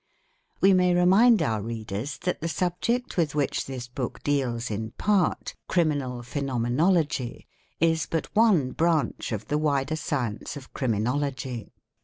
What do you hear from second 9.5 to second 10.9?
wider" science of